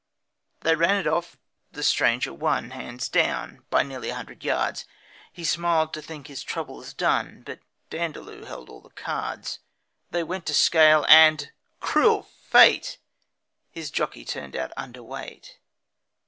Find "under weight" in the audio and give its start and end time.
14.75-15.59